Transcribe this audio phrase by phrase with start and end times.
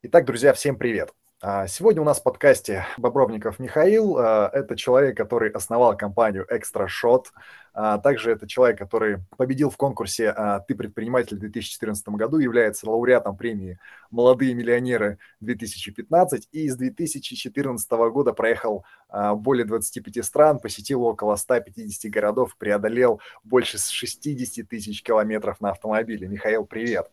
[0.00, 1.12] Итак, друзья, всем привет.
[1.42, 4.16] А, сегодня у нас в подкасте Бобровников Михаил.
[4.16, 7.24] А, это человек, который основал компанию Extra Shot.
[7.74, 10.32] А, также это человек, который победил в конкурсе
[10.68, 13.80] «Ты предприниматель» в 2014 году, является лауреатом премии
[14.12, 18.84] «Молодые миллионеры 2015» и с 2014 года проехал
[19.34, 26.28] более 25 стран, посетил около 150 городов, преодолел больше 60 тысяч километров на автомобиле.
[26.28, 27.10] Михаил, привет!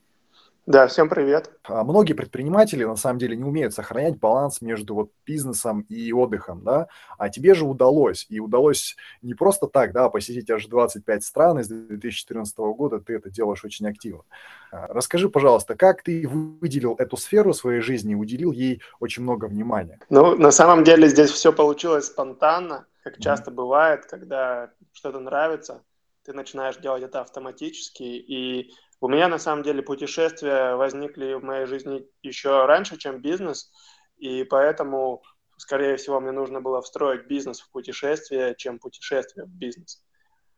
[0.66, 1.52] Да, всем привет.
[1.66, 6.64] А, многие предприниматели на самом деле не умеют сохранять баланс между вот бизнесом и отдыхом,
[6.64, 6.88] да,
[7.20, 11.68] а тебе же удалось, и удалось не просто так, да, посетить аж 25 стран из
[11.68, 14.23] 2014 года, ты это делаешь очень активно.
[14.72, 19.45] А, расскажи, пожалуйста, как ты выделил эту сферу своей жизни и уделил ей очень много
[19.45, 20.00] внимания?
[20.09, 23.54] Ну, на самом деле здесь все получилось спонтанно, как часто mm-hmm.
[23.54, 25.84] бывает, когда что-то нравится,
[26.23, 28.73] ты начинаешь делать это автоматически, и
[29.05, 33.72] у меня на самом деле путешествия возникли в моей жизни еще раньше, чем бизнес,
[34.18, 35.22] и поэтому,
[35.58, 40.03] скорее всего, мне нужно было встроить бизнес в путешествие, чем путешествие в бизнес.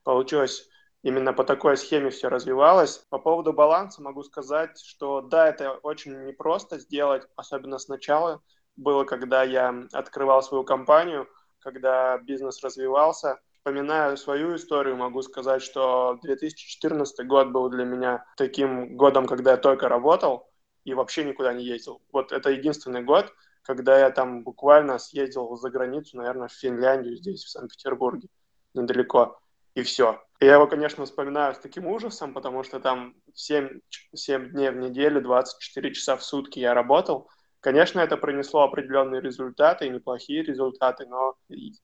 [0.03, 0.70] Получилось
[1.03, 3.00] именно по такой схеме все развивалось.
[3.09, 8.42] По поводу баланса могу сказать, что да, это очень непросто сделать, особенно сначала.
[8.78, 11.28] Было, когда я открывал свою компанию,
[11.59, 18.96] когда бизнес развивался, вспоминая свою историю, могу сказать, что 2014 год был для меня таким
[18.96, 20.50] годом, когда я только работал
[20.86, 22.02] и вообще никуда не ездил.
[22.14, 27.44] Вот это единственный год, когда я там буквально съездил за границу, наверное, в Финляндию, здесь,
[27.44, 28.30] в Санкт-Петербурге,
[28.74, 29.38] недалеко,
[29.76, 30.24] и все.
[30.40, 33.81] И я его, конечно, вспоминаю с таким ужасом, потому что там 7,
[34.16, 37.30] 7 дней в неделю, 24 часа в сутки я работал,
[37.68, 41.36] Конечно, это принесло определенные результаты, неплохие результаты, но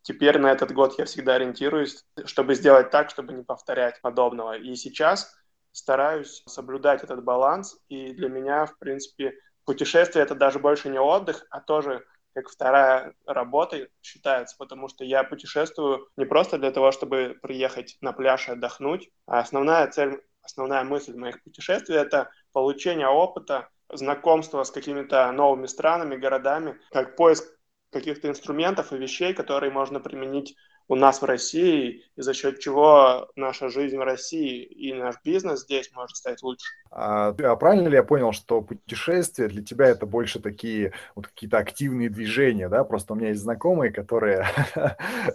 [0.01, 4.53] теперь на этот год я всегда ориентируюсь, чтобы сделать так, чтобы не повторять подобного.
[4.53, 5.35] И сейчас
[5.73, 9.33] стараюсь соблюдать этот баланс, и для меня, в принципе,
[9.65, 15.25] путешествие— это даже больше не отдых, а тоже как вторая работа считается, потому что я
[15.25, 20.85] путешествую не просто для того, чтобы приехать на пляж и отдохнуть, а основная цель, основная
[20.85, 27.45] мысль моих путешествий— это получение опыта, знакомство с какими-то новыми странами, городами, как поиск
[27.91, 30.55] каких-то инструментов и вещей, которые можно применить
[30.87, 35.61] у нас в России, и за счет чего наша жизнь в России и наш бизнес
[35.61, 36.65] здесь может стать лучше.
[36.91, 41.57] А, а правильно ли я понял, что путешествия для тебя это больше такие вот какие-то
[41.57, 42.83] активные движения, да?
[42.83, 44.45] Просто у меня есть знакомые, которые...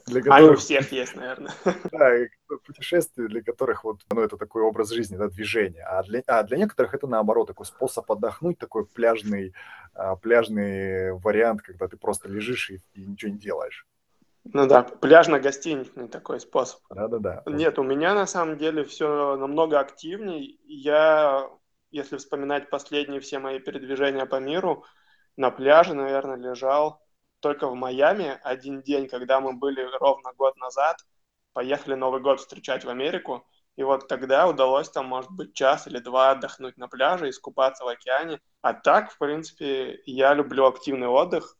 [0.06, 0.38] для которых...
[0.38, 1.52] Они у всех есть, наверное.
[1.90, 2.10] Да,
[2.64, 5.82] путешествия, для которых вот, ну, это такой образ жизни, да, движение.
[5.82, 9.54] А для, а для некоторых это наоборот, такой способ отдохнуть, такой пляжный,
[9.94, 13.86] а, пляжный вариант, когда ты просто лежишь и, и ничего не делаешь.
[14.52, 16.80] Ну да, пляжно-гостиничный такой способ.
[16.90, 17.42] Да-да-да.
[17.46, 20.60] Нет, у меня на самом деле все намного активней.
[20.64, 21.48] Я,
[21.90, 24.84] если вспоминать последние все мои передвижения по миру,
[25.36, 27.00] на пляже, наверное, лежал
[27.40, 30.98] только в Майами один день, когда мы были ровно год назад,
[31.52, 35.98] поехали Новый год встречать в Америку, и вот тогда удалось там, может быть, час или
[35.98, 38.40] два отдохнуть на пляже, искупаться в океане.
[38.60, 41.57] А так, в принципе, я люблю активный отдых,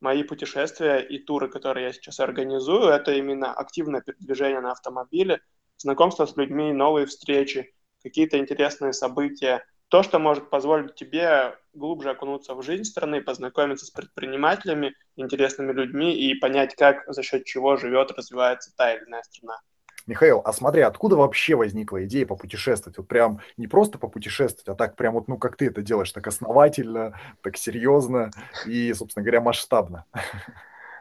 [0.00, 5.40] мои путешествия и туры, которые я сейчас организую, это именно активное передвижение на автомобиле,
[5.76, 9.64] знакомство с людьми, новые встречи, какие-то интересные события.
[9.88, 16.14] То, что может позволить тебе глубже окунуться в жизнь страны, познакомиться с предпринимателями, интересными людьми
[16.14, 19.60] и понять, как, за счет чего живет, развивается та или иная страна.
[20.06, 22.98] Михаил, а смотри, откуда вообще возникла идея попутешествовать?
[22.98, 26.26] Вот прям не просто попутешествовать, а так прям вот, ну, как ты это делаешь, так
[26.26, 28.30] основательно, так серьезно
[28.66, 30.04] и, собственно говоря, масштабно.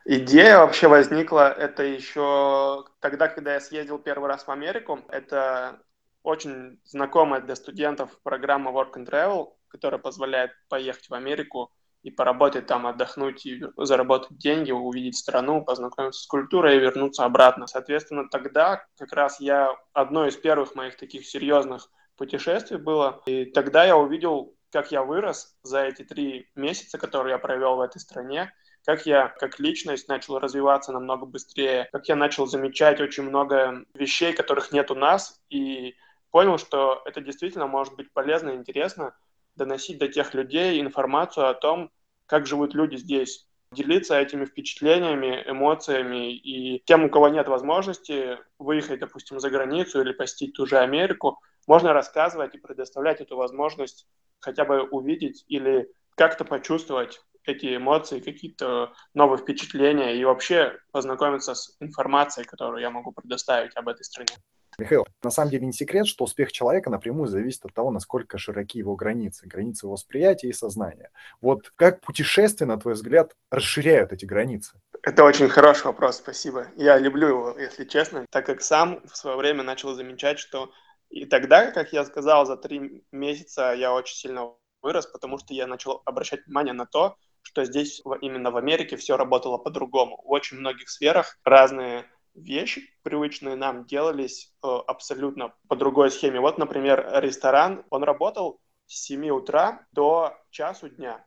[0.06, 5.00] Идея вообще возникла, это еще тогда, когда я съездил первый раз в Америку.
[5.10, 5.80] Это
[6.24, 11.72] очень знакомая для студентов программа Work and Travel, которая позволяет поехать в Америку
[12.04, 17.68] и поработать там, отдохнуть и заработать деньги, увидеть страну, познакомиться с культурой и вернуться обратно.
[17.68, 23.86] Соответственно, тогда как раз я одно из первых моих таких серьезных путешествий было, и тогда
[23.86, 28.54] я увидел, как я вырос за эти три месяца, которые я провел в этой стране,
[28.86, 34.34] как я как личность начал развиваться намного быстрее, как я начал замечать очень много вещей,
[34.34, 35.96] которых нет у нас, и
[36.32, 39.16] понял, что это действительно может быть полезно и интересно,
[39.60, 41.92] доносить до тех людей информацию о том,
[42.26, 46.34] как живут люди здесь, делиться этими впечатлениями, эмоциями.
[46.34, 51.40] И тем, у кого нет возможности выехать, допустим, за границу или посетить ту же Америку,
[51.68, 54.08] можно рассказывать и предоставлять эту возможность
[54.40, 61.76] хотя бы увидеть или как-то почувствовать эти эмоции, какие-то новые впечатления и вообще познакомиться с
[61.80, 64.34] информацией, которую я могу предоставить об этой стране.
[64.80, 68.78] Михаил, на самом деле не секрет, что успех человека напрямую зависит от того, насколько широки
[68.78, 71.12] его границы, границы восприятия и сознания.
[71.42, 74.80] Вот как путешествия, на твой взгляд, расширяют эти границы?
[75.04, 76.68] Это очень хороший вопрос, спасибо.
[76.76, 80.72] Я люблю его, если честно, так как сам в свое время начал замечать, что
[81.10, 85.68] и тогда, как я сказал, за три месяца я очень сильно вырос, потому что я
[85.68, 90.22] начал обращать внимание на то, что здесь именно в Америке все работало по-другому.
[90.24, 92.06] В очень многих сферах разные
[92.36, 96.40] вещи, привычные нам, делались э, абсолютно по другой схеме.
[96.40, 101.26] Вот, например, ресторан, он работал с 7 утра до часу дня.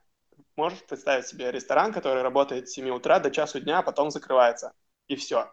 [0.56, 4.72] Можешь представить себе ресторан, который работает с 7 утра до часу дня, а потом закрывается.
[5.08, 5.50] И все.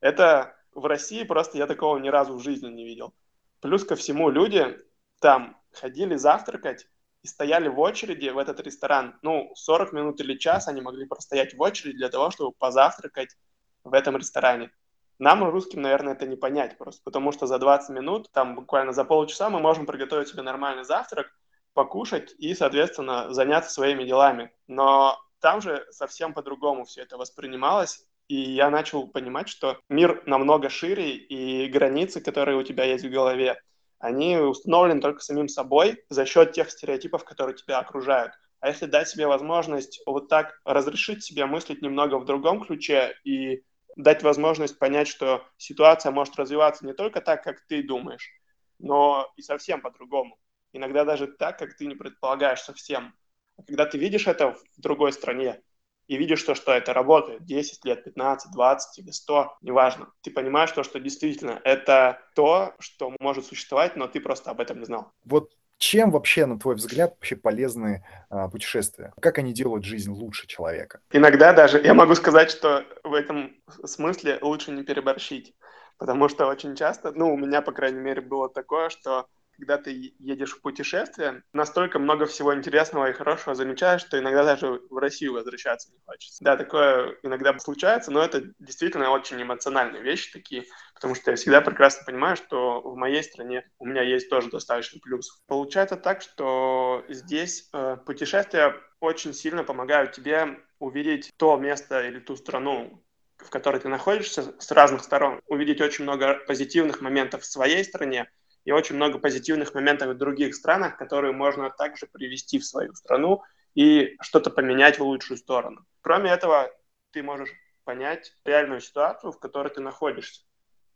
[0.00, 3.14] Это в России просто я такого ни разу в жизни не видел.
[3.60, 4.78] Плюс ко всему люди
[5.20, 6.86] там ходили завтракать
[7.22, 9.18] и стояли в очереди в этот ресторан.
[9.22, 13.36] Ну, 40 минут или час они могли простоять в очереди для того, чтобы позавтракать
[13.84, 14.70] в этом ресторане.
[15.20, 19.04] Нам, русским, наверное, это не понять просто, потому что за 20 минут, там буквально за
[19.04, 21.30] полчаса мы можем приготовить себе нормальный завтрак,
[21.74, 24.50] покушать и, соответственно, заняться своими делами.
[24.66, 30.70] Но там же совсем по-другому все это воспринималось, и я начал понимать, что мир намного
[30.70, 33.60] шире, и границы, которые у тебя есть в голове,
[33.98, 38.32] они установлены только самим собой за счет тех стереотипов, которые тебя окружают.
[38.60, 43.64] А если дать себе возможность вот так разрешить себе мыслить немного в другом ключе и
[43.96, 48.30] дать возможность понять, что ситуация может развиваться не только так, как ты думаешь,
[48.78, 50.38] но и совсем по-другому.
[50.72, 53.14] Иногда даже так, как ты не предполагаешь совсем.
[53.56, 55.62] А когда ты видишь это в другой стране,
[56.10, 60.12] и видишь то, что это работает 10 лет, 15, 20 или 100, неважно.
[60.22, 64.80] Ты понимаешь то, что действительно это то, что может существовать, но ты просто об этом
[64.80, 65.12] не знал.
[65.24, 69.12] Вот чем вообще, на твой взгляд, вообще полезны а, путешествия?
[69.20, 71.00] Как они делают жизнь лучше человека?
[71.10, 75.54] Иногда даже я могу сказать, что в этом смысле лучше не переборщить.
[75.96, 79.26] Потому что очень часто, ну, у меня, по крайней мере, было такое, что
[79.60, 84.80] когда ты едешь в путешествие, настолько много всего интересного и хорошего замечаешь, что иногда даже
[84.88, 86.42] в Россию возвращаться не хочется.
[86.42, 90.64] Да, такое иногда случается, но это действительно очень эмоциональные вещи такие,
[91.00, 95.00] потому что я всегда прекрасно понимаю, что в моей стране у меня есть тоже достаточно
[95.00, 95.38] плюсов.
[95.46, 102.36] Получается так, что здесь э, путешествия очень сильно помогают тебе увидеть то место или ту
[102.36, 103.02] страну,
[103.38, 108.30] в которой ты находишься с разных сторон, увидеть очень много позитивных моментов в своей стране,
[108.66, 113.42] и очень много позитивных моментов в других странах, которые можно также привести в свою страну
[113.74, 115.86] и что-то поменять в лучшую сторону.
[116.02, 116.70] Кроме этого,
[117.10, 117.48] ты можешь
[117.84, 120.42] понять реальную ситуацию, в которой ты находишься.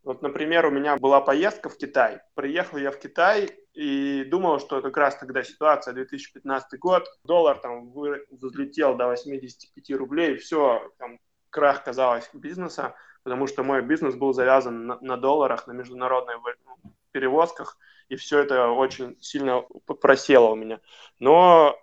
[0.04, 2.20] Вот, например, у меня была поездка в Китай.
[2.34, 7.90] Приехал я в Китай и думал, что как раз тогда ситуация 2015 год, доллар там
[8.30, 11.18] взлетел до 85 рублей, все, там
[11.48, 16.34] крах, казалось, бизнеса, потому что мой бизнес был завязан на, на долларах, на международной
[17.10, 17.78] перевозках,
[18.08, 19.62] и все это очень сильно
[20.02, 20.80] просело у меня.
[21.18, 21.78] Но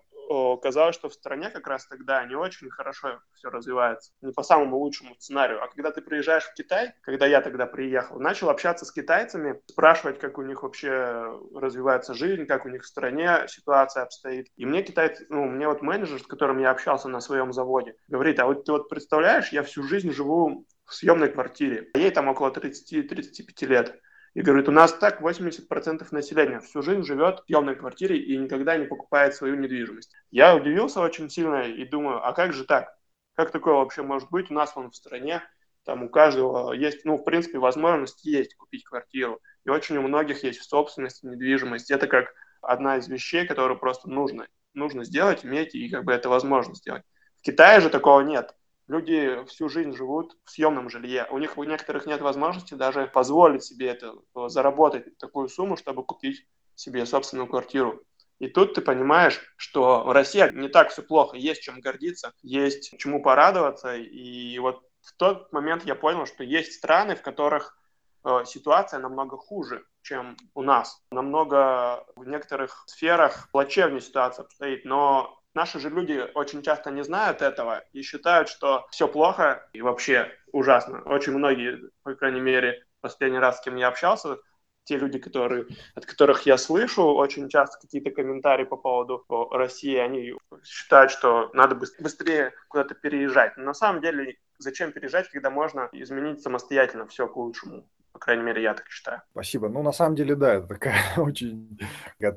[0.62, 4.78] казалось, что в стране как раз тогда не очень хорошо все развивается, не по самому
[4.78, 5.64] лучшему сценарию.
[5.64, 10.20] А когда ты приезжаешь в Китай, когда я тогда приехал, начал общаться с китайцами, спрашивать,
[10.20, 14.48] как у них вообще развивается жизнь, как у них в стране ситуация обстоит.
[14.56, 18.40] И мне китайцы, ну, мне вот менеджер, с которым я общался на своем заводе, говорит,
[18.40, 22.52] а вот ты вот представляешь, я всю жизнь живу в съемной квартире, ей там около
[22.52, 24.00] 30-35 лет.
[24.34, 28.78] И говорит, у нас так 80% населения всю жизнь живет в съемной квартире и никогда
[28.78, 30.14] не покупает свою недвижимость.
[30.30, 32.96] Я удивился очень сильно и думаю, а как же так?
[33.36, 34.50] Как такое вообще может быть?
[34.50, 35.44] У нас вон в стране,
[35.84, 39.42] там у каждого есть, ну, в принципе, возможность есть купить квартиру.
[39.66, 41.92] И очень у многих есть в собственности недвижимость.
[41.92, 46.30] Это как одна из вещей, которую просто нужно, нужно сделать, иметь, и как бы это
[46.30, 47.04] возможно сделать.
[47.40, 48.56] В Китае же такого нет
[48.92, 51.26] люди всю жизнь живут в съемном жилье.
[51.32, 56.04] У них у некоторых нет возможности даже позволить себе это, э, заработать такую сумму, чтобы
[56.04, 56.46] купить
[56.76, 58.04] себе собственную квартиру.
[58.40, 63.22] И тут ты понимаешь, что Россия не так все плохо, есть чем гордиться, есть чему
[63.22, 63.96] порадоваться.
[63.96, 67.78] И вот в тот момент я понял, что есть страны, в которых
[68.26, 71.02] э, ситуация намного хуже, чем у нас.
[71.12, 77.42] Намного в некоторых сферах плачевнее ситуация обстоит, но Наши же люди очень часто не знают
[77.42, 81.02] этого и считают, что все плохо и вообще ужасно.
[81.04, 84.38] Очень многие, по крайней мере, последний раз, с кем я общался,
[84.84, 90.34] те люди, которые, от которых я слышу очень часто какие-то комментарии по поводу России, они
[90.64, 93.58] считают, что надо быстрее куда-то переезжать.
[93.58, 97.86] Но на самом деле, зачем переезжать, когда можно изменить самостоятельно все к лучшему?
[98.12, 99.22] По крайней мере, я так считаю.
[99.32, 99.70] Спасибо.
[99.70, 101.80] Ну, на самом деле, да, это такая очень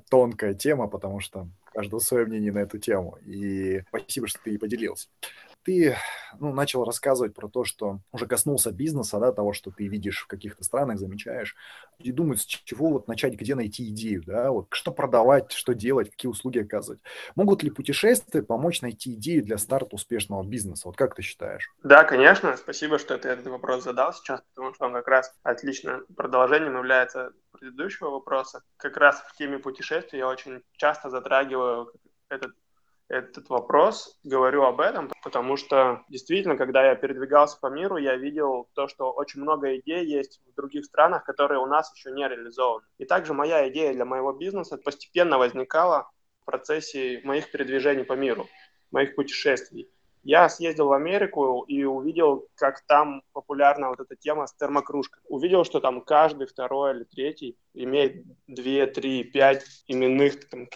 [0.08, 3.18] тонкая тема, потому что каждого свое мнение на эту тему.
[3.26, 5.08] И спасибо, что ты поделился.
[5.64, 5.96] Ты
[6.38, 10.26] ну, начал рассказывать про то, что уже коснулся бизнеса, да, того, что ты видишь в
[10.26, 11.56] каких-то странах, замечаешь,
[11.98, 16.10] и думают, с чего вот начать, где найти идею, да, вот что продавать, что делать,
[16.10, 17.00] какие услуги оказывать.
[17.34, 20.88] Могут ли путешествия помочь найти идею для старта успешного бизнеса?
[20.88, 21.70] Вот как ты считаешь?
[21.82, 22.56] Да, конечно.
[22.56, 27.32] Спасибо, что ты этот вопрос задал сейчас, потому что он как раз отлично продолжением является
[27.52, 28.62] предыдущего вопроса.
[28.76, 31.92] Как раз в теме путешествий я очень часто затрагиваю
[32.28, 32.52] этот
[33.08, 38.68] этот вопрос, говорю об этом, потому что действительно, когда я передвигался по миру, я видел
[38.74, 42.86] то, что очень много идей есть в других странах, которые у нас еще не реализованы.
[42.98, 46.10] И также моя идея для моего бизнеса постепенно возникала
[46.42, 48.48] в процессе моих передвижений по миру,
[48.90, 49.90] моих путешествий.
[50.24, 55.22] Я съездил в Америку и увидел, как там популярна вот эта тема с термокружкой.
[55.28, 60.66] Увидел, что там каждый второй или третий имеет 2, 3, 5 именных там,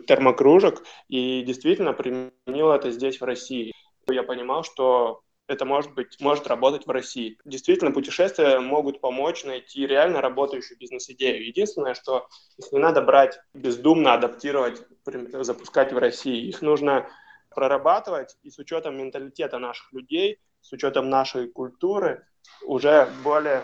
[0.00, 3.72] термокружек и действительно применил это здесь, в России.
[4.08, 7.38] Я понимал, что это может быть, может работать в России.
[7.44, 11.46] Действительно, путешествия могут помочь найти реально работающую бизнес-идею.
[11.46, 12.26] Единственное, что
[12.58, 14.82] их не надо брать бездумно, адаптировать,
[15.40, 16.48] запускать в России.
[16.48, 17.08] Их нужно
[17.50, 22.26] прорабатывать и с учетом менталитета наших людей, с учетом нашей культуры
[22.62, 23.62] уже более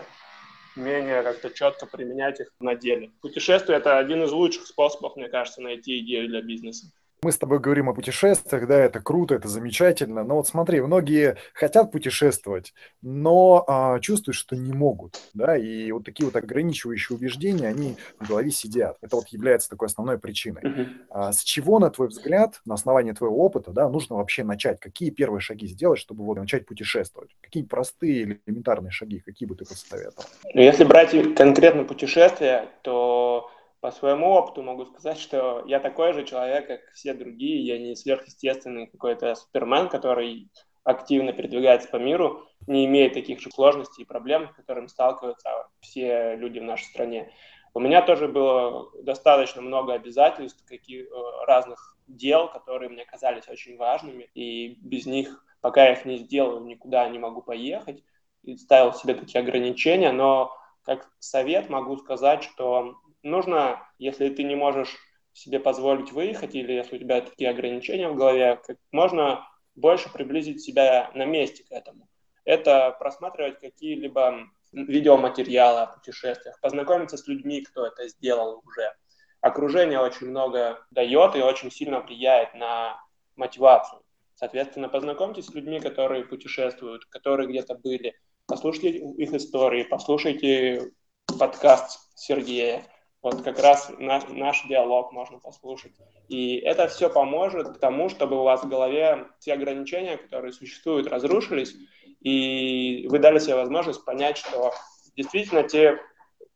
[0.75, 3.11] менее как-то четко применять их на деле.
[3.21, 6.91] Путешествие– это один из лучших способов, мне кажется, найти идею для бизнеса.
[7.25, 10.23] Мы с тобой говорим о путешествиях, да, это круто, это замечательно.
[10.23, 16.05] Но вот смотри, многие хотят путешествовать, но а, чувствуют, что не могут, да, и вот
[16.05, 18.97] такие вот ограничивающие убеждения, они в голове сидят.
[19.01, 20.61] Это вот является такой основной причиной.
[20.61, 20.87] Uh-huh.
[21.09, 24.79] А, с чего, на твой взгляд, на основании твоего опыта, да, нужно вообще начать?
[24.79, 27.35] Какие первые шаги сделать, чтобы вот начать путешествовать?
[27.41, 30.29] Какие простые или элементарные шаги, какие бы ты посоветовал?
[30.53, 33.49] Ну, если брать конкретно путешествия, то
[33.85, 37.63] по своему опыту могу сказать, что я такой же человек, как все другие.
[37.63, 40.49] Я не сверхъестественный какой-то супермен, который
[40.83, 46.35] активно передвигается по миру, не имеет таких же сложностей и проблем, с которыми сталкиваются все
[46.35, 47.31] люди в нашей стране.
[47.75, 53.77] У меня тоже было достаточно много обязательств, каких, э, разных дел, которые мне казались очень
[53.77, 58.03] важными, и без них, пока я их не сделаю, никуда не могу поехать,
[58.41, 60.51] и ставил себе такие ограничения, но
[60.81, 64.95] как совет могу сказать, что нужно, если ты не можешь
[65.33, 70.61] себе позволить выехать, или если у тебя такие ограничения в голове, как можно больше приблизить
[70.61, 72.07] себя на месте к этому.
[72.45, 78.93] Это просматривать какие-либо видеоматериалы о путешествиях, познакомиться с людьми, кто это сделал уже.
[79.41, 82.99] Окружение очень много дает и очень сильно влияет на
[83.35, 84.01] мотивацию.
[84.35, 88.15] Соответственно, познакомьтесь с людьми, которые путешествуют, которые где-то были,
[88.47, 90.91] послушайте их истории, послушайте
[91.39, 92.85] подкаст Сергея,
[93.25, 95.93] вот как раз наш, наш диалог можно послушать.
[96.27, 101.75] И это все поможет тому, чтобы у вас в голове все ограничения, которые существуют, разрушились,
[102.19, 104.71] и вы дали себе возможность понять, что
[105.15, 105.99] действительно те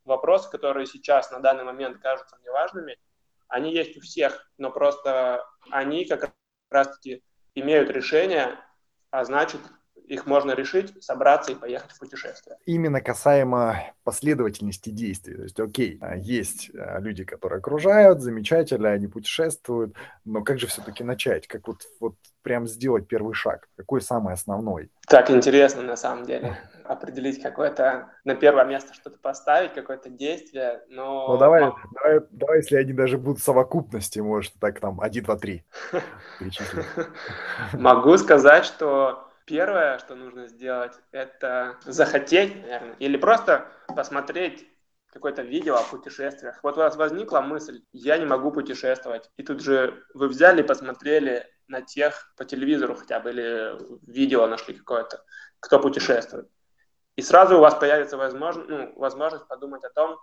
[0.06, 3.00] вопросы, которые сейчас на данный момент кажутся мне важными,
[3.48, 6.32] они есть у всех, но просто они как
[6.70, 7.24] раз-таки
[7.56, 8.60] имеют решение,
[9.10, 9.62] а значит,
[10.08, 12.58] их можно решить, собраться и поехать в путешествие.
[12.66, 15.36] Именно касаемо последовательности действий.
[15.36, 20.68] То есть, окей, а, есть а, люди, которые окружают, замечательно, они путешествуют, но как же
[20.68, 21.48] все-таки начать?
[21.48, 23.68] Как вот, вот прям сделать первый шаг?
[23.76, 24.92] Какой самый основной?
[25.08, 26.58] Так интересно на самом деле
[26.90, 31.28] определить какое-то, на первое место что-то поставить, какое-то действие, но...
[31.28, 35.38] Ну давай, давай, давай, если они даже будут в совокупности, может, так там, один, два,
[35.38, 35.64] три
[37.74, 44.68] Могу сказать, что Первое, что нужно сделать, это захотеть, наверное, или просто посмотреть
[45.08, 46.60] какое-то видео о путешествиях.
[46.62, 49.32] Вот у вас возникла мысль, я не могу путешествовать.
[49.38, 53.76] И тут же вы взяли посмотрели на тех по телевизору хотя бы, или
[54.06, 55.24] видео нашли какое-то,
[55.60, 56.48] кто путешествует.
[57.16, 60.20] И сразу у вас появится возможность, ну, возможность подумать о том,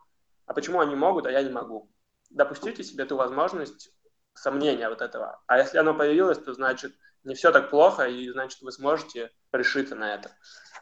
[0.47, 1.91] а почему они могут, а я не могу.
[2.31, 3.93] Допустите себе ту возможность
[4.37, 5.41] сомнения вот этого.
[5.47, 6.93] А если оно появилось, то значит
[7.25, 10.31] не все так плохо, и значит вы сможете решиться на это.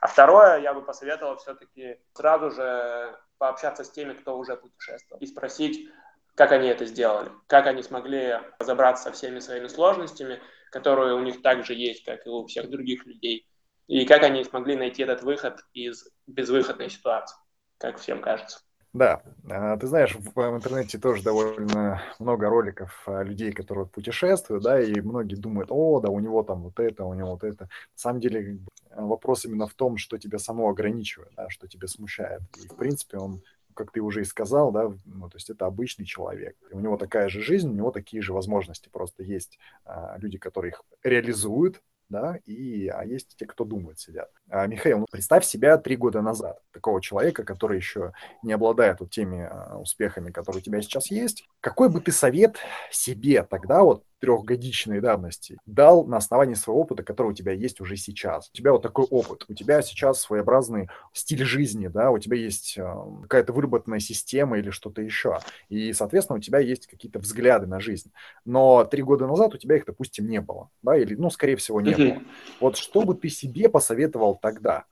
[0.01, 5.27] А второе, я бы посоветовал все-таки сразу же пообщаться с теми, кто уже путешествовал, и
[5.27, 5.89] спросить,
[6.35, 11.43] как они это сделали, как они смогли разобраться со всеми своими сложностями, которые у них
[11.43, 13.49] также есть, как и у всех других людей,
[13.87, 17.37] и как они смогли найти этот выход из безвыходной ситуации,
[17.79, 18.64] как всем кажется.
[18.95, 25.01] Да, а, ты знаешь, в интернете тоже довольно много роликов людей, которые путешествуют, да, и
[25.01, 27.65] многие думают, о, да, у него там вот это, у него вот это.
[27.65, 28.61] На самом деле
[28.95, 32.43] вопрос именно в том, что тебя само ограничивает, да, что тебя смущает.
[32.63, 33.43] И, в принципе, он,
[33.75, 36.57] как ты уже и сказал, да, ну, то есть это обычный человек.
[36.71, 38.89] У него такая же жизнь, у него такие же возможности.
[38.91, 44.31] Просто есть а, люди, которые их реализуют, да, и а есть те, кто думают, сидят.
[44.51, 49.11] А, Михаил, ну, представь себя три года назад, такого человека, который еще не обладает вот
[49.11, 51.49] теми а, успехами, которые у тебя сейчас есть.
[51.61, 52.57] Какой бы ты совет
[52.91, 57.97] себе тогда вот трехгодичной давности дал на основании своего опыта, который у тебя есть уже
[57.97, 58.49] сейчас.
[58.55, 62.79] У тебя вот такой опыт, у тебя сейчас своеобразный стиль жизни, да, у тебя есть
[62.79, 67.81] э, какая-то выработанная система или что-то еще, и, соответственно, у тебя есть какие-то взгляды на
[67.81, 68.13] жизнь.
[68.47, 71.83] Но три года назад у тебя их, допустим, не было, да, или, ну, скорее всего,
[71.83, 72.23] не было.
[72.61, 74.85] Вот что бы ты себе посоветовал тогда?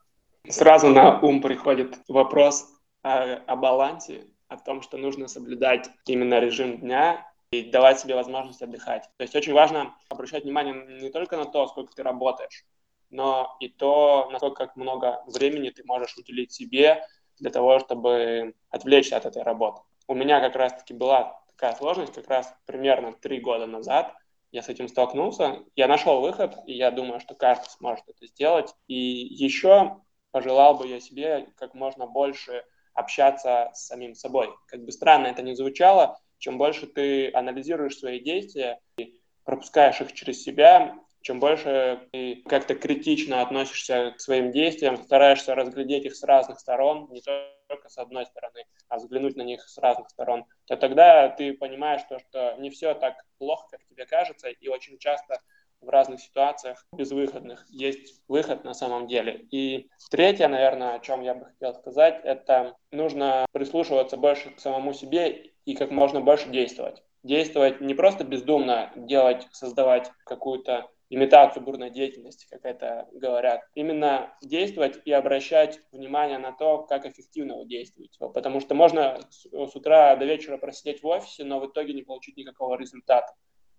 [0.49, 2.69] Сразу на ум приходит вопрос
[3.03, 8.63] о, о балансе, о том, что нужно соблюдать именно режим дня и давать себе возможность
[8.63, 9.05] отдыхать.
[9.17, 12.65] То есть очень важно обращать внимание не только на то, сколько ты работаешь,
[13.11, 17.07] но и то, насколько много времени ты можешь уделить себе
[17.39, 19.83] для того, чтобы отвлечься от этой работы.
[20.09, 24.15] У меня как раз-таки была такая сложность, как раз примерно три года назад
[24.53, 25.61] я с этим столкнулся.
[25.75, 28.75] Я нашел выход, и я думаю, что каждый сможет это сделать.
[28.87, 34.51] И еще пожелал бы я себе как можно больше общаться с самим собой.
[34.67, 40.13] Как бы странно это ни звучало, чем больше ты анализируешь свои действия и пропускаешь их
[40.13, 46.23] через себя, чем больше ты как-то критично относишься к своим действиям, стараешься разглядеть их с
[46.25, 47.49] разных сторон, не только
[47.87, 52.19] с одной стороны, а взглянуть на них с разных сторон, то тогда ты понимаешь то,
[52.19, 55.41] что не все так плохо, как тебе кажется, и очень часто
[55.83, 59.47] в разных ситуациях безвыходных есть выход на самом деле.
[59.51, 64.93] И третье, наверное, о чем я бы хотел сказать, это нужно прислушиваться больше к самому
[64.93, 67.03] себе и как можно больше действовать.
[67.23, 73.63] Действовать не просто бездумно, делать, создавать какую-то имитацию бурной деятельности, как это говорят.
[73.75, 78.19] Именно действовать и обращать внимание на то, как эффективно вы действуете.
[78.19, 82.37] Потому что можно с утра до вечера просидеть в офисе, но в итоге не получить
[82.37, 83.35] никакого результата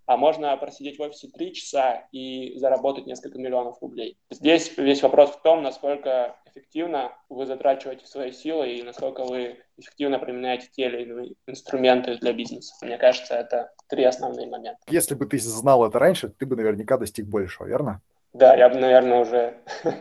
[0.05, 4.17] а можно просидеть в офисе три часа и заработать несколько миллионов рублей.
[4.29, 10.19] Здесь весь вопрос в том, насколько эффективно вы затрачиваете свои силы и насколько вы эффективно
[10.19, 12.74] применяете те или иные инструменты для бизнеса.
[12.81, 14.79] Мне кажется, это три основные момента.
[14.88, 18.01] Если бы ты знал это раньше, ты бы наверняка достиг большего, верно?
[18.33, 19.57] Да, я бы, наверное, уже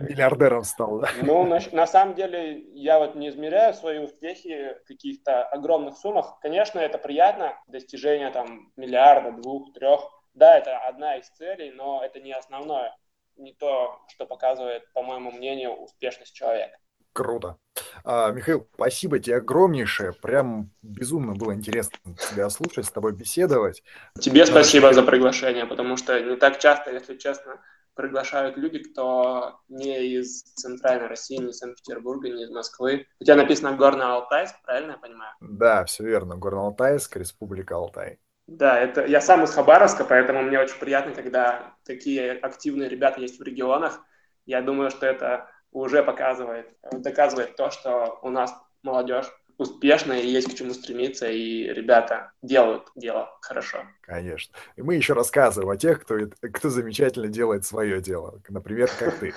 [0.00, 1.08] Миллиардером стал, да?
[1.22, 6.38] Ну, на, на самом деле, я вот не измеряю свои успехи в каких-то огромных суммах.
[6.40, 10.08] Конечно, это приятно, достижение там миллиарда, двух, трех.
[10.34, 12.94] Да, это одна из целей, но это не основное,
[13.36, 16.78] не то, что показывает, по моему мнению, успешность человека.
[17.12, 17.56] Круто.
[18.04, 20.12] А, Михаил, спасибо тебе огромнейшее.
[20.12, 21.96] Прям безумно было интересно
[22.30, 23.82] тебя слушать, с тобой беседовать.
[24.20, 27.58] Тебе спасибо за приглашение, потому что не так часто, если честно,
[27.94, 33.06] приглашают люди, кто не из центральной России, не из Санкт-Петербурга, не из Москвы.
[33.18, 35.32] У тебя написано Горно-Алтайск, правильно я понимаю?
[35.40, 36.34] Да, все верно.
[36.34, 38.20] Горно-Алтайск, Республика Алтай.
[38.46, 43.40] Да, это я сам из Хабаровска, поэтому мне очень приятно, когда такие активные ребята есть
[43.40, 44.00] в регионах.
[44.44, 49.26] Я думаю, что это уже показывает, доказывает то, что у нас молодежь
[49.58, 53.84] успешно и есть к чему стремиться, и ребята делают дело хорошо.
[54.02, 54.54] Конечно.
[54.76, 56.16] И мы еще рассказываем о тех, кто,
[56.52, 58.40] кто замечательно делает свое дело.
[58.48, 59.34] Например, как ты.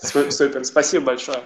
[0.00, 0.64] Супер.
[0.64, 1.42] Спасибо большое.